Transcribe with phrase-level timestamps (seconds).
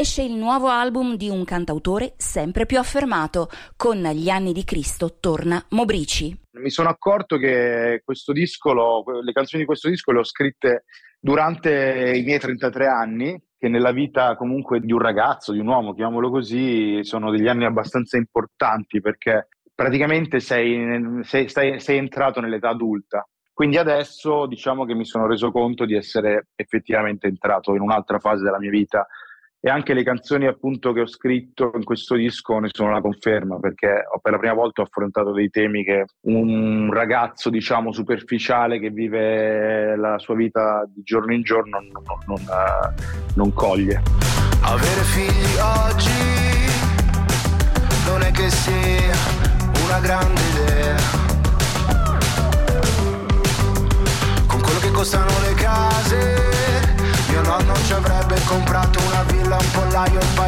[0.00, 3.48] Esce il nuovo album di un cantautore sempre più affermato.
[3.76, 6.32] Con Gli anni di Cristo torna Mobrici.
[6.52, 10.84] Mi sono accorto che questo disco, lo, le canzoni di questo disco le ho scritte
[11.18, 15.94] durante i miei 33 anni, che nella vita comunque di un ragazzo, di un uomo,
[15.94, 22.68] chiamiamolo così, sono degli anni abbastanza importanti perché praticamente sei, sei, sei, sei entrato nell'età
[22.68, 23.28] adulta.
[23.52, 28.44] Quindi adesso diciamo che mi sono reso conto di essere effettivamente entrato in un'altra fase
[28.44, 29.04] della mia vita
[29.60, 33.58] e anche le canzoni appunto che ho scritto in questo disco ne sono la conferma
[33.58, 38.78] perché ho, per la prima volta ho affrontato dei temi che un ragazzo diciamo superficiale
[38.78, 42.94] che vive la sua vita di giorno in giorno non, non, non,
[43.34, 44.00] non coglie.
[44.60, 46.48] Avere figli oggi
[48.06, 49.16] non è che sia
[49.84, 50.96] una grande idea.
[54.46, 56.96] Con quello che costano le case,
[57.30, 59.07] mio nonno ci avrebbe comprato un
[59.98, 60.47] pollaio, un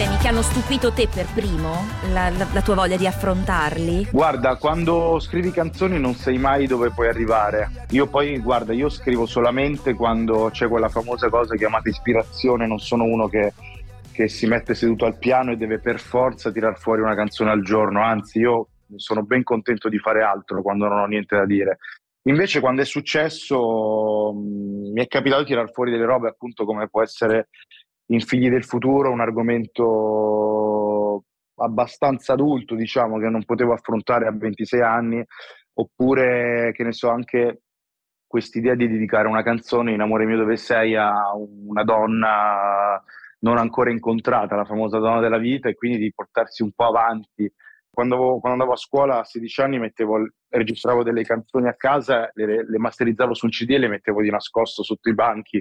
[0.00, 1.84] temi che hanno stupito te per primo?
[2.14, 4.08] La, la- la tua voglia di affrontarli?
[4.10, 7.84] Guarda, quando scrivi canzoni non sai mai dove puoi arrivare.
[7.90, 13.04] Io poi, guarda, io scrivo solamente quando c'è quella famosa cosa chiamata ispirazione, non sono
[13.04, 13.52] uno che,
[14.10, 17.62] che si mette seduto al piano e deve per forza tirar fuori una canzone al
[17.62, 21.76] giorno, anzi io sono ben contento di fare altro quando non ho niente da dire.
[22.22, 26.88] Invece quando è successo mh, mi è capitato di tirar fuori delle robe appunto come
[26.88, 27.48] può essere
[28.10, 31.24] in Figli del Futuro, un argomento
[31.56, 35.24] abbastanza adulto, diciamo, che non potevo affrontare a 26 anni,
[35.74, 37.62] oppure, che ne so, anche
[38.26, 43.02] quest'idea di dedicare una canzone in Amore mio dove sei a una donna
[43.40, 47.50] non ancora incontrata, la famosa donna della vita, e quindi di portarsi un po' avanti.
[47.92, 52.68] Quando, quando andavo a scuola a 16 anni mettevo, registravo delle canzoni a casa, le,
[52.68, 55.60] le masterizzavo su un CD e le mettevo di nascosto sotto i banchi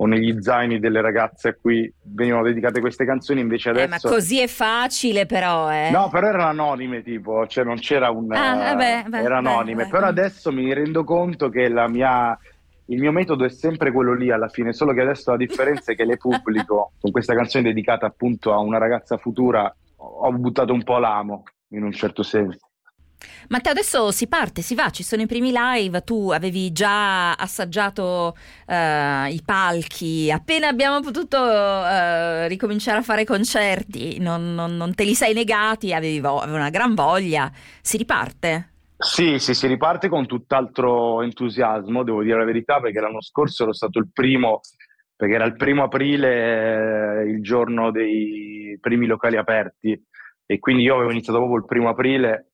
[0.00, 4.08] o negli zaini delle ragazze a cui venivano dedicate queste canzoni, invece Eh, ma adesso...
[4.08, 5.90] così è facile però, eh.
[5.90, 8.32] No, però erano anonime, tipo, cioè non c'era un...
[8.32, 9.90] Ah, vabbè, beh, era beh, anonime, beh.
[9.90, 12.36] però adesso mi rendo conto che la mia...
[12.90, 15.94] Il mio metodo è sempre quello lì alla fine, solo che adesso la differenza è
[15.94, 20.82] che le pubblico con questa canzone dedicata appunto a una ragazza futura, ho buttato un
[20.84, 22.67] po' l'amo in un certo senso.
[23.48, 28.36] Matteo, adesso si parte, si va, ci sono i primi live, tu avevi già assaggiato
[28.66, 35.04] eh, i palchi, appena abbiamo potuto eh, ricominciare a fare concerti, non, non- non te
[35.04, 38.70] li sei negati, avevi, vo- avevi una gran voglia, si riparte?
[38.98, 43.72] Sì, sì, si riparte con tutt'altro entusiasmo, devo dire la verità, perché l'anno scorso ero
[43.72, 44.60] stato il primo,
[45.14, 50.00] perché era il primo aprile, eh, il giorno dei primi locali aperti,
[50.46, 52.47] e quindi io avevo iniziato proprio il primo aprile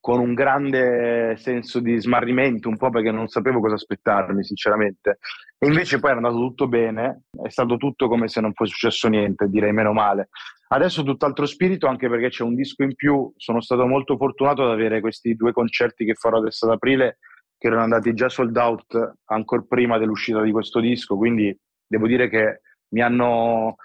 [0.00, 5.18] con un grande senso di smarrimento, un po' perché non sapevo cosa aspettarmi, sinceramente.
[5.58, 9.08] E invece poi è andato tutto bene, è stato tutto come se non fosse successo
[9.08, 10.28] niente, direi meno male.
[10.68, 13.32] Adesso tutt'altro spirito, anche perché c'è un disco in più.
[13.36, 17.18] Sono stato molto fortunato ad avere questi due concerti che farò adesso ad aprile,
[17.56, 21.16] che erano andati già sold out ancora prima dell'uscita di questo disco.
[21.16, 22.60] Quindi devo dire che
[22.90, 23.76] mi hanno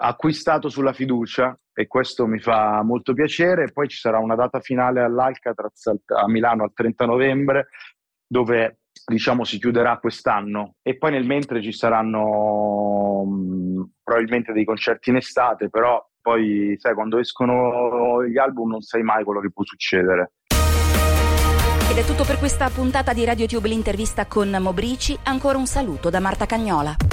[0.00, 3.72] acquistato sulla fiducia e questo mi fa molto piacere.
[3.72, 7.68] Poi ci sarà una data finale all'Alcatraz al- a Milano al 30 novembre,
[8.26, 15.10] dove diciamo si chiuderà quest'anno e poi nel mentre ci saranno mh, probabilmente dei concerti
[15.10, 19.64] in estate, però poi sai quando escono gli album non sai mai quello che può
[19.64, 20.32] succedere.
[21.90, 26.20] Ed è tutto per questa puntata di RadioTube l'intervista con Mobrici, ancora un saluto da
[26.20, 27.09] Marta Cagnola.